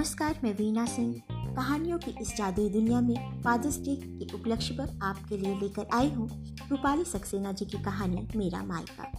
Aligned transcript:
नमस्कार, 0.00 0.38
मैं 0.44 0.52
वीना 0.54 0.84
सिंह। 0.86 1.14
कहानियों 1.32 1.98
की 1.98 2.10
इस 2.20 2.36
जादुई 2.36 2.68
दुनिया 2.68 3.00
में 3.00 3.40
फादर्स 3.42 3.78
डे 3.80 3.96
के 3.96 4.34
उपलक्ष्य 4.34 4.74
पर 4.74 4.98
आपके 5.02 5.36
लिए 5.36 5.54
लेकर 5.54 5.88
आई 5.94 6.08
हूँ 6.10 6.56
रूपाली 6.70 7.04
सक्सेना 7.04 7.52
जी 7.52 7.64
की 7.64 7.82
कहानी, 7.82 8.26
मेरा 8.36 8.62
मायका। 8.62 9.10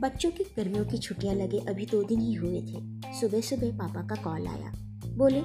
बच्चों 0.00 0.30
की 0.30 0.44
गर्मियों 0.56 0.84
की 0.84 0.98
छुट्टियाँ 0.98 1.34
लगे 1.34 1.58
अभी 1.58 1.86
दो 1.86 2.02
दिन 2.02 2.20
ही 2.20 2.34
हुए 2.34 2.60
थे। 2.62 3.14
सुबह 3.20 3.40
सुबह 3.40 3.78
पापा 3.78 4.06
का 4.06 4.22
कॉल 4.22 4.46
आया। 4.46 4.72
बोले, 5.16 5.40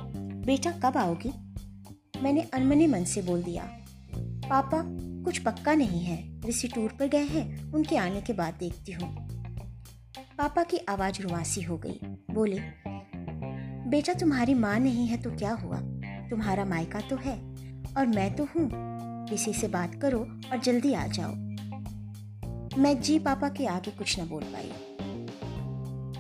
बेटा, 0.46 0.72
कब 0.72 0.98
आओगी? 0.98 1.32
मैंने 2.22 2.42
अनमने 2.42 2.88
मन 2.88 3.04
से 3.06 3.22
बोल 3.22 3.44
दिया, 3.44 3.64
पापा, 4.50 4.84
कुछ 5.24 5.40
पक्का 5.40 5.74
नहीं 5.74 6.04
है। 6.04 6.42
ऋषि 6.50 6.68
टूर 6.68 6.90
पर 6.90 7.08
गए 7.08 7.26
हैं, 7.26 7.72
उनके 7.72 7.98
आने 7.98 8.22
के 8.22 8.34
बाद 8.34 8.54
देखती 8.54 8.92
हूँ। 8.92 9.40
पापा 10.38 10.64
की 10.64 10.78
आवाज़ 10.90 11.22
रुआसी 11.22 11.62
हो 11.62 11.78
गई। 11.78 12.00
बोले 12.32 12.60
बेटा 13.90 14.14
तुम्हारी 14.14 14.54
माँ 14.54 14.80
नहीं 14.80 15.08
है 15.08 15.18
तो 15.18 15.30
क्या 15.32 15.52
हुआ? 15.52 15.78
तुम्हारा 16.30 16.66
मायका 16.66 17.00
तो 17.00 17.16
है, 17.16 17.36
और 17.98 18.08
मैं 18.08 18.36
तो 18.36 18.44
हूँ। 18.44 18.70
किसी 19.30 19.54
से 19.54 19.68
बात 19.68 19.96
करो 19.96 20.20
और 20.52 20.58
जल्दी 20.58 20.94
आ 20.94 21.08
जाओ। 21.08 21.32
मैं 22.82 23.02
जी 23.02 23.20
पापा 23.20 23.50
के 23.50 23.66
आगे 23.66 23.92
कुछ 23.92 24.20
न 24.20 24.28
बोल 24.28 24.44
पाई। 24.44 24.72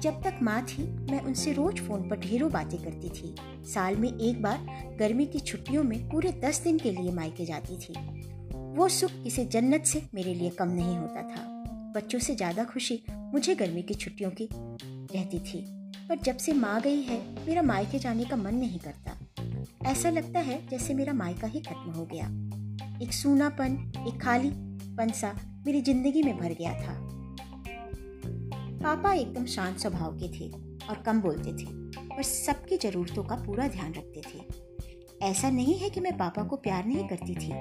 जब 0.01 0.21
तक 0.23 0.39
माँ 0.41 0.61
थी, 0.61 0.83
मैं 1.11 1.21
उनसे 1.21 1.53
रोज 1.53 1.79
फ़ोन 1.79 2.09
पर 2.09 2.19
ढेरों 2.19 2.51
बातें 2.51 2.79
करती 2.83 3.09
थी। 3.09 3.35
साल 3.73 3.95
में 3.95 4.09
एक 4.09 4.41
बार 4.41 4.65
गर्मी 4.99 5.25
की 5.25 5.39
छुट्टियों 5.39 5.83
में 5.83 6.09
पूरे 6.09 6.31
दस 6.31 6.61
दिन 6.63 6.79
के 6.79 6.91
लिए 6.91 7.11
मायके 7.11 7.45
जाती 7.45 7.77
थी। 7.77 7.93
वो 8.77 8.87
सुख 8.89 9.11
इसे 9.25 9.45
जन्नत 9.45 9.85
से 9.85 10.01
मेरे 10.13 10.33
लिए 10.33 10.49
कम 10.49 10.67
नहीं 10.67 10.97
होता 10.97 11.21
था। 11.21 11.43
बच्चों 11.95 12.19
से 12.19 12.35
ज़्यादा 12.35 12.63
खुशी 12.63 13.03
मुझे 13.09 13.55
गर्मी 13.55 13.81
की 13.81 13.93
छुट्टियों 13.93 14.31
की 14.31 14.49
रहती 14.53 15.39
थी। 15.39 15.78
पर 16.09 16.17
जब 16.17 16.37
से 16.37 16.53
माँ 16.53 16.79
गई 16.81 17.01
है, 17.01 17.19
मेरा 17.47 17.61
मायके 17.61 17.99
जाने 17.99 18.25
का 18.25 18.35
मन 18.35 18.55
नहीं 18.55 18.79
करता। 18.79 19.89
ऐसा 19.89 20.09
लगता 20.09 20.39
है 20.39 20.67
जैसे 20.67 20.93
मेरा 20.93 21.13
मायका 21.13 21.47
ही 21.47 21.59
खत्म 21.59 21.91
हो 21.91 22.05
गया। 22.05 22.25
एक 23.01 23.13
सूनापन, 23.13 23.75
एक 24.07 24.21
खाली 24.21 24.49
पंसा 24.97 25.33
मेरी 25.65 25.81
ज़िंदगी 25.81 26.23
में 26.23 26.37
भर 26.37 26.53
गया 26.53 26.73
था। 26.73 26.95
पापा 28.83 29.13
एकदम 29.13 29.45
शांत 29.45 29.77
स्वभाव 29.77 30.17
के 30.17 30.29
थे 30.29 30.49
और 30.89 31.01
कम 31.05 31.21
बोलते 31.21 31.51
थे, 31.53 31.65
पर 32.07 32.23
सबकी 32.23 32.77
जरूरतों 32.77 33.23
का 33.23 33.35
पूरा 33.35 33.67
ध्यान 33.67 33.93
रखते 33.93 34.21
थे। 34.21 35.25
ऐसा 35.25 35.49
नहीं 35.49 35.77
है 35.77 35.89
कि 35.89 35.99
मैं 35.99 36.17
पापा 36.17 36.43
को 36.43 36.55
प्यार 36.55 36.85
नहीं 36.85 37.07
करती 37.07 37.35
थी, 37.35 37.51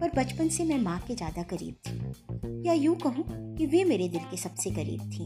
पर 0.00 0.10
बचपन 0.16 0.48
से 0.48 0.64
मैं 0.64 0.78
माँ 0.78 0.98
के 1.08 1.14
ज़्यादा 1.14 1.42
करीब 1.42 1.76
थी। 1.86 2.66
या 2.66 2.72
यूँ 2.72 2.96
कहूँ 2.96 3.24
कि 3.56 3.66
वे 3.66 3.84
मेरे 3.84 4.08
दिल 4.08 4.20
के 4.20 4.36
सबसे 4.36 4.70
करीब 4.70 5.00
थी, 5.10 5.24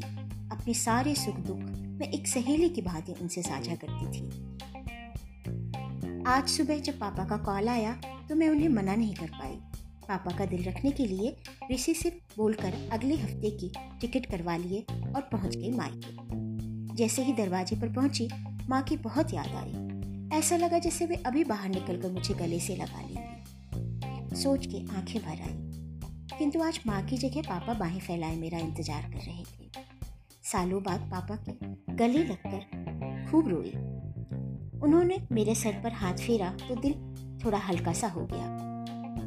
अपने 0.52 0.74
सारे 0.74 1.14
सुख 1.14 1.36
दुख 1.36 1.58
मैं 2.04 2.10
एक 2.12 2.26
सहेली 2.28 2.68
की 2.68 2.82
भांति 2.82 3.12
उनसे 3.12 3.42
साझा 3.42 3.74
करती 3.74 4.06
थी। 4.12 4.22
आज 6.26 6.48
सुबह 6.48 6.78
जब 6.78 6.98
पापा 6.98 7.24
का 7.24 7.36
कॉल 7.44 7.68
आया 7.68 7.92
तो 8.28 8.34
मैं 8.34 8.48
उन्हें 8.48 8.68
मना 8.68 8.94
नहीं 8.94 9.14
कर 9.14 9.26
पाई। 9.28 9.54
पापा 10.08 10.36
का 10.38 10.46
दिल 10.46 10.64
रखने 10.64 10.90
के 10.90 11.06
लिए 11.06 11.34
ऋषि 11.72 11.94
से 11.94 12.10
बोलकर 12.36 12.74
अगले 12.92 13.14
हफ़्ते 13.14 13.50
की 13.50 13.70
टिकट 14.00 14.26
करवा 14.26 14.56
लिए 14.56 14.84
और 14.90 15.28
पहुँच 15.32 15.56
गई 15.56 15.70
मायके 15.70 16.94
जैसे 16.94 17.22
ही 17.22 17.32
दरवाजे 17.32 17.76
पर 17.76 17.92
पहुँची 17.92 18.28
माँ 18.68 18.82
की 18.82 18.96
बहुत 19.06 19.34
याद 19.34 19.54
आई। 19.54 20.38
ऐसा 20.38 20.56
लगा 20.56 20.78
जैसे 20.78 21.06
वे 21.06 21.22
अभी 21.26 21.44
बाहर 21.44 21.68
निकलकर 21.68 22.10
मुझे 22.10 22.34
गले 22.34 22.60
से 22.60 22.76
लगा 22.76 23.00
लेंगी। 23.00 24.36
सोच 24.36 24.66
के 24.66 24.84
आँखें 24.96 25.20
भर 25.22 25.40
आई। 25.40 26.38
किंतु 26.38 26.62
आज 26.62 26.80
माँ 26.86 27.02
की 27.06 27.16
जगह 27.18 27.42
पापा 27.48 27.74
बाहें 27.74 28.00
फैलाए 28.00 28.36
मेरा 28.36 28.58
इंतज़ार 28.58 29.02
कर 29.02 29.20
रहे 29.20 29.42
थे। 29.42 29.72
सालों 30.44 30.82
बाद 30.82 31.00
पापा 31.00 31.36
के 31.48 31.52
गले 31.94 32.24
लगकर 32.24 33.28
खूब 33.30 33.48
रोई। 33.48 33.70
उन्होंने 34.80 35.16
मेरे 35.32 35.54
सर 35.54 35.80
पर 35.84 35.92
हाथ 35.92 36.14
फेरा 36.16 36.50
तो 36.68 36.74
दिल 36.74 36.94
थोड़ा 37.44 37.58
हल्का 37.58 37.92
सा 37.92 38.08
हो 38.08 38.26
गया। 38.32 38.48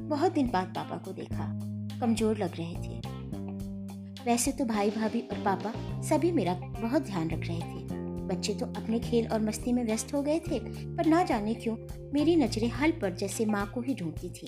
बहुत 0.09 0.31
दिन 0.31 0.49
बाद 0.49 0.67
पापा 0.67 0.97
को 0.97 1.11
देखा। 1.11 1.47
कमज़ोर 1.99 2.37
लग 2.37 2.55
रहे 2.55 2.75
थे। 2.75 2.99
वैसे 4.25 4.51
तो 4.51 4.65
भाई 4.65 4.89
भाभी 4.89 5.21
और 5.21 5.43
पापा 5.43 5.73
सभी 6.01 6.31
मेरा 6.31 6.53
बहुत 6.53 7.01
ध्यान 7.01 7.29
रख 7.29 7.47
रहे 7.47 7.59
थे। 7.59 7.85
बच्चे 8.27 8.53
तो 8.53 8.65
अपने 8.65 8.99
खेल 8.99 9.27
और 9.27 9.41
मस्ती 9.41 9.73
में 9.73 9.83
व्यस्त 9.85 10.13
हो 10.13 10.21
गए 10.21 10.39
थे, 10.39 10.59
पर 10.95 11.05
ना 11.05 11.23
जाने 11.23 11.53
क्यों 11.53 11.75
मेरी 12.13 12.35
नज़रें 12.35 12.69
हल 12.69 12.91
पर 12.91 13.15
जैसे 13.15 13.45
माँ 13.45 13.65
को 13.67 13.81
ही 13.81 13.95
ढूंढती 13.95 14.29
थी। 14.29 14.47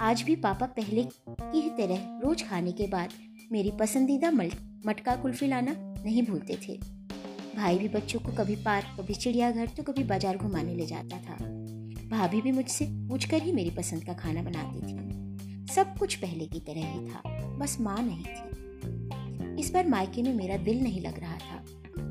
आज 0.00 0.22
भी 0.22 0.36
पापा 0.36 0.66
पहले 0.66 1.04
की 1.30 1.68
तरह 1.70 2.20
रोज 2.24 2.48
खाने 2.48 2.72
के 2.72 2.86
बाद 2.86 3.10
मेरी 3.52 3.70
पसंदीदा 3.70 4.30
मटका 4.86 5.14
कुल्फी 5.16 5.46
लाना 5.46 5.74
नहीं 6.04 6.22
भूलते 6.22 6.58
थे। 6.68 6.78
भाई 7.56 7.78
भी 7.78 7.88
बच्चों 7.88 8.20
को 8.20 8.32
कभी 8.32 8.56
पार्क, 8.56 8.86
कभी 9.00 9.14
चिड़ियाघर 9.14 9.66
तो 9.66 9.82
कभी 9.82 10.04
बाज़ार 10.04 10.36
घुमाने 10.36 10.74
ले 10.74 10.86
जाता 10.86 11.18
था। 11.18 11.36
भाभी 12.08 12.40
भी 12.40 12.52
मुझसे 12.52 12.84
पूछकर 13.08 13.42
ही 13.42 13.52
मेरी 13.52 13.70
पसंद 13.70 14.04
का 14.04 14.12
खाना 14.12 14.42
बनाती 14.42 14.80
थी। 14.80 15.72
सब 15.74 15.96
कुछ 15.98 16.14
पहले 16.14 16.46
की 16.46 16.60
तरह 16.60 16.92
ही 16.92 17.06
था, 17.08 17.22
बस 17.58 17.76
माँ 17.80 18.02
नहीं 18.02 18.24
थी। 18.24 19.60
इस 19.60 19.72
बार 19.72 19.88
मायके 19.88 20.22
में 20.22 20.32
मेरा 20.34 20.56
दिल 20.56 20.82
नहीं 20.82 21.00
लग 21.00 21.18
रहा 21.18 21.36
था। 21.36 21.64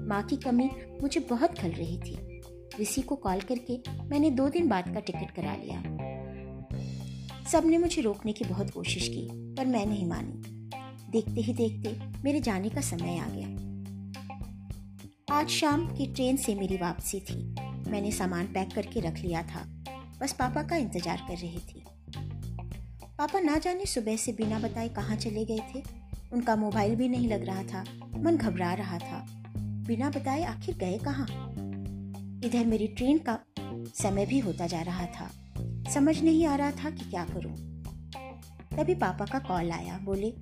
माँ 0.07 0.23
की 0.23 0.37
कमी 0.37 0.69
मुझे 1.01 1.19
बहुत 1.19 1.57
खल 1.59 1.71
रही 1.71 1.97
थी। 1.97 2.17
ऋषि 2.81 3.01
को 3.01 3.15
कॉल 3.15 3.41
करके 3.41 3.77
मैंने 4.09 4.29
दो 4.29 4.49
दिन 4.49 4.67
बाद 4.67 4.93
का 4.93 4.99
टिकट 4.99 5.31
करा 5.31 5.55
लिया। 5.55 5.81
सबने 7.51 7.77
मुझे 7.77 8.01
रोकने 8.01 8.33
की 8.33 8.45
बहुत 8.45 8.69
कोशिश 8.69 9.07
की, 9.07 9.27
पर 9.55 9.65
मैं 9.65 9.85
नहीं 9.85 10.07
मानी। 10.07 10.52
देखते 11.13 11.41
ही 11.41 11.53
देखते 11.53 11.89
मेरे 12.23 12.39
जाने 12.41 12.69
का 12.69 12.81
समय 12.81 13.17
आ 13.17 13.25
गया। 13.29 13.47
आज 15.35 15.49
शाम 15.49 15.85
की 15.87 16.05
ट्रेन 16.05 16.37
से 16.37 16.55
मेरी 16.55 16.77
वापसी 16.77 17.19
थी। 17.19 17.35
मैंने 17.91 18.11
सामान 18.11 18.45
पैक 18.45 18.73
करके 18.75 18.99
रख 18.99 19.17
लिया 19.17 19.41
था। 19.43 19.61
बस 20.21 20.33
पापा 20.33 20.63
का 20.63 20.75
इंतज़ार 20.75 21.17
कर 21.27 21.37
रही 21.37 21.59
थी। 21.59 21.83
पापा 23.17 23.39
ना 23.39 23.57
जाने 23.57 23.85
सुबह 23.85 24.15
से 24.15 24.31
बिना 24.31 24.59
बताए 24.59 24.89
कहाँ 24.89 25.15
चले 25.15 25.45
गए 25.45 25.59
थे। 25.75 25.83
उनका 26.33 26.55
मोबाइल 26.55 26.95
भी 26.95 27.09
नहीं 27.09 27.27
लग 27.27 27.45
रहा 27.45 27.63
था। 27.63 27.83
मन 28.17 28.37
घबरा 28.37 28.73
रहा 28.73 28.97
था। 28.97 29.25
बिना 29.87 30.09
बताए 30.09 30.43
आखिर 30.43 30.77
गए 30.77 30.97
कहाँ? 30.97 31.27
इधर 32.45 32.65
मेरी 32.65 32.87
ट्रेन 32.87 33.17
का 33.17 33.39
समय 33.95 34.25
भी 34.25 34.39
होता 34.39 34.67
जा 34.67 34.81
रहा 34.81 35.05
था। 35.05 35.29
समझ 35.93 36.21
नहीं 36.21 36.45
आ 36.45 36.55
रहा 36.55 36.71
था 36.71 36.89
कि 36.89 37.09
क्या 37.09 37.25
करूँ। 37.25 37.55
तभी 38.77 38.95
पापा 38.95 39.25
का 39.25 39.39
कॉल 39.39 39.71
आया। 39.71 39.97
बोले 39.97 40.33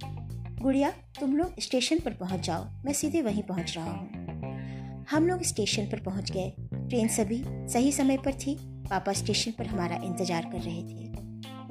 गुड़िया, 0.61 0.89
तुम 1.19 1.37
लोग 1.37 1.59
स्टेशन 1.59 1.99
पर 1.99 2.13
पहुँच 2.13 2.39
जाओ। 2.39 2.65
मैं 2.85 2.93
सीधे 2.93 3.21
वहीं 3.21 3.43
पहुँच 3.43 3.73
रहा 3.77 3.91
हूँ। 3.91 5.05
हम 5.09 5.27
लोग 5.27 5.43
स्टेशन 5.43 5.85
पर 5.85 5.99
पहुँच 5.99 6.31
गए। 6.31 6.53
ट्रेन 6.73 7.07
सभी 7.07 7.43
सही 7.47 7.91
समय 7.91 8.17
पर 8.17 8.33
थी। 8.33 8.55
पापा 8.89 9.13
स्टेशन 9.13 9.51
पर 9.51 9.65
हमारा 9.65 9.95
इंतज़ार 9.95 10.45
कर 10.45 10.59
रहे 10.59 10.83
थे। 10.83 11.07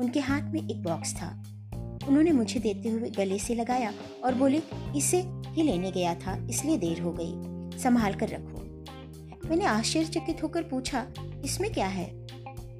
उनके 0.00 0.20
हाथ 0.20 0.42
में 0.42 0.68
एक 0.68 0.82
बॉक्स 0.82 1.14
था। 1.14 1.28
उन्होंने 2.08 2.32
मुझे 2.32 2.60
देते 2.60 2.88
हुए 2.88 3.10
गले 3.10 3.38
से 3.38 3.54
लगाया 3.54 3.92
और 4.24 4.34
बोले, 4.34 4.62
इसे 4.96 5.22
ही 5.46 5.62
लेने 5.62 5.90
गया 5.90 6.14
था, 6.14 6.46
इसलिए 6.50 6.78
देर 6.78 7.00
हो 7.00 7.12
गई। 7.20 7.78
संभाल 7.78 8.14
कर 8.14 8.28
रखो। 8.28 8.58
मैंने 9.48 9.64
आश्चर्यचकित 9.64 10.42
होकर 10.42 10.62
पूछा, 10.62 11.06
इसमें 11.44 11.72
क्या 11.72 11.86
है? 11.86 12.10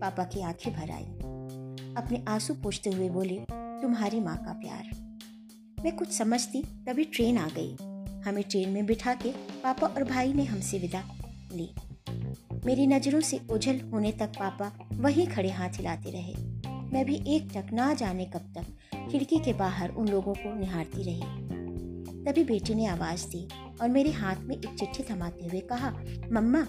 पापा 0.01 0.25
की 0.25 0.43
आँखें 0.43 0.73
भर 0.73 0.91
आई। 0.91 1.05
अपने 1.95 2.25
आँसू 2.29 2.55
पूछते 2.55 2.91
हुए 2.91 3.09
बोले, 3.09 3.41
तुम्हारी 3.53 4.21
माँ 4.21 4.37
का 4.37 4.53
प्यार। 4.53 5.10
मैं 5.85 5.97
कुछ 5.97 6.13
समझती, 6.13 6.63
तभी 6.63 7.05
ट्रेन 7.05 7.39
आ 7.39 7.49
गई। 7.59 7.77
हमें 8.29 8.45
ट्रेन 8.51 8.69
में 8.69 8.87
बिठा 8.87 9.15
के 9.15 9.31
पापा 9.33 9.87
और 9.87 10.05
भाई 10.05 10.33
ने 10.33 10.45
हमसे 10.45 10.79
विदा 10.79 11.05
ली। 11.55 11.71
मेरी 12.67 12.87
नज़रों 12.87 13.21
से 13.21 13.41
ओझल 13.51 13.81
होने 13.81 14.13
तक 14.13 14.27
पापा 14.27 14.89
वहीं 14.93 15.27
खड़े 15.27 15.51
हाथ 15.51 15.69
हिलाते 15.69 16.11
रहे। 16.11 16.35
मैं 16.71 17.05
भी 17.05 17.23
एक 17.27 17.49
टक 17.57 17.73
ना 17.73 17.95
जाने 17.95 18.25
कब 18.25 18.39
तक 18.39 18.67
खिड़की 19.11 19.39
के 19.39 19.53
बाहर 19.53 19.91
उन 19.91 20.09
लोगों 20.09 20.35
को 20.35 20.59
निहारती 20.59 21.03
रही। 21.03 21.23
तभी 22.25 22.45
बेटी 22.45 22.75
ने 22.75 22.87
आवाज़ 22.87 23.27
दी 23.27 23.49
और 23.83 23.89
मेरे 23.89 24.11
हाथ 24.11 24.37
में 24.41 24.57
एक 24.57 24.79
चिट्ठी 24.79 25.03
थमाते 25.03 25.47
हुए 25.47 25.61
कहा, 25.61 25.91
मम्मा 26.33 26.67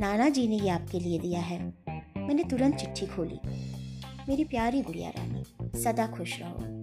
नाना 0.00 0.28
जी 0.28 0.48
ने 0.48 0.58
ये 0.58 0.68
आपके 0.68 1.00
लिए 1.00 1.18
दिया 1.18 1.40
है। 1.40 1.74
मैंने 2.16 2.44
तुरंत 2.44 2.74
चिट्ठी 2.74 3.06
खोली। 3.06 3.38
मेरी 4.28 4.44
प्यारी 4.44 4.82
गुड़िया 4.82 5.10
रानी, 5.10 5.44
सदा 5.82 6.06
खुश 6.06 6.40
रहो। 6.40 6.81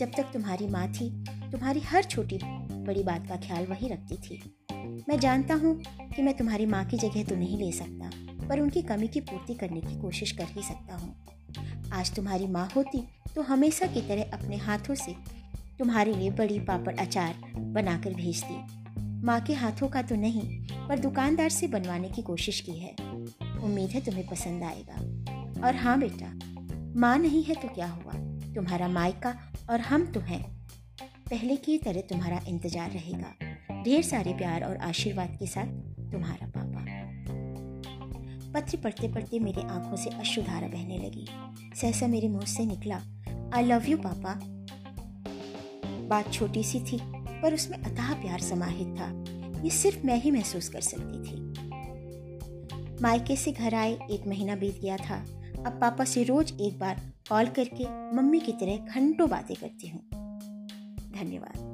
जब 0.00 0.12
तक 0.16 0.30
तुम्हारी 0.32 0.66
माँ 0.66 0.86
थी, 0.88 1.08
तुम्हारी 1.52 1.80
हर 1.80 2.04
छोटी 2.04 2.38
बड़ी 2.84 3.02
बात 3.02 3.26
का 3.28 3.36
ख्याल 3.36 3.66
वही 3.66 3.88
रखती 3.88 4.16
थी। 4.16 5.04
मैं 5.08 5.18
जानता 5.20 5.54
हूँ 5.54 5.74
कि 6.10 6.22
मैं 6.22 6.36
तुम्हारी 6.36 6.66
माँ 6.66 6.84
की 6.84 6.96
जगह 6.96 7.24
तो 7.24 7.36
नहीं 7.36 7.58
ले 7.58 7.70
सकता, 7.72 8.10
पर 8.48 8.60
उनकी 8.60 8.82
कमी 8.82 9.08
की 9.08 9.20
पूर्ति 9.20 9.54
करने 9.54 9.80
की 9.80 10.00
कोशिश 10.00 10.32
कर 10.32 10.44
ही 10.44 10.62
सकता 10.62 10.96
हूँ। 10.96 11.90
आज 11.92 12.14
तुम्हारी 12.16 12.46
माँ 12.46 12.68
होती 12.76 13.02
तो 13.34 13.42
हमेशा 13.42 13.86
की 13.86 14.00
तरह 14.00 14.30
अपने 14.32 14.56
हाथों 14.56 14.94
से 14.94 15.14
तुम्हारे 15.78 16.14
लिए 16.14 16.30
बड़ी 16.30 16.58
पापड़ 16.60 16.96
अचार 16.96 17.34
बनाकर 17.58 18.14
भेजती। 18.14 19.22
माँ 19.26 19.40
के 19.40 19.54
हाथों 19.54 19.88
का 19.88 20.02
तो 20.02 20.16
नहीं, 20.16 20.48
पर 20.88 20.98
दुकानदार 20.98 21.48
से 21.48 21.68
बनवाने 21.68 22.08
की 22.08 22.22
कोशिश 22.22 22.60
की 22.60 22.78
है। 22.78 22.94
उम्मीद 23.64 23.90
है 23.90 24.00
तुम्हें 24.00 24.26
पसंद 24.26 24.62
आएगा। 24.62 25.66
और 25.66 25.76
हाँ 25.76 25.98
बेटा, 26.00 26.32
माँ 27.00 27.16
नहीं 27.18 27.44
है 27.44 27.54
तो 27.54 27.68
क्या 27.68 27.86
हुआ? 27.86 28.12
तुम्हारा 28.54 28.88
मायका 28.88 29.36
और 29.70 29.80
हम 29.80 30.06
तो 30.06 30.20
हैं 30.20 30.42
पहले 31.30 31.56
की 31.56 31.78
तरह 31.78 32.00
तुम्हारा 32.00 32.40
इंतज़ार 32.48 32.90
रहेगा। 32.90 33.82
ढेर 33.84 34.02
सारे 34.02 34.32
प्यार 34.32 34.64
और 34.64 34.76
आशीर्वाद 34.76 35.36
के 35.38 35.46
साथ 35.46 35.66
तुम्हारा 36.12 36.46
पापा। 36.46 36.80
पत्र 38.54 38.76
पढ़ते 38.76 39.08
पढ़ते 39.08 39.38
मेरे 39.38 39.62
आँखों 39.62 39.96
से 39.96 40.10
अश्रुधारा 40.10 40.68
बहने 40.68 40.98
लगी। 40.98 41.26
सहसा 41.76 42.06
मेरे 42.06 42.28
मुँह 42.28 42.44
से 42.46 42.66
निकला 42.66 43.00
आई 43.54 43.64
लव 43.64 43.86
यू 43.88 43.96
पापा। 43.96 44.38
बात 46.08 46.32
छोटी 46.32 46.62
सी 46.64 46.80
थी, 46.80 46.98
पर 47.42 47.54
उसमें 47.54 47.78
अतः 47.78 48.12
प्यार 48.14 48.40
समाहित 48.40 48.88
था। 48.98 49.08
ये 49.64 49.70
सिर्फ़ 49.70 50.06
मैं 50.06 50.20
ही 50.22 50.30
महसूस 50.30 50.68
कर 50.68 50.80
सकती 50.80 51.18
थी। 51.24 51.38
मायके 53.02 53.36
से 53.36 53.52
घर 53.52 53.74
आए, 53.74 53.98
एक 54.10 54.26
महीना 54.26 54.56
बीत 54.56 54.80
गया 54.80 54.96
था। 54.96 55.24
अब 55.66 55.78
पापा 55.80 56.04
से 56.04 56.24
रोज 56.24 56.52
एक 56.60 56.78
बार 56.78 57.00
कॉल 57.28 57.46
करके 57.46 57.84
मम्मी 58.16 58.40
की 58.40 58.52
तरह 58.52 58.76
घंटों 58.76 59.30
बातें 59.30 59.56
करती 59.56 59.88
हूँ। 59.88 60.00
धन्यवाद। 61.12 61.69